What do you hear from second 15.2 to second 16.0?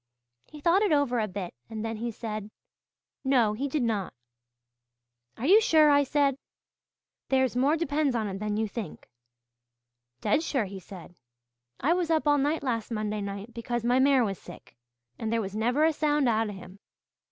there was never a